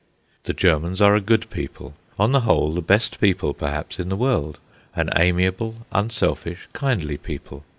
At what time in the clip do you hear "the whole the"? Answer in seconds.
2.31-2.81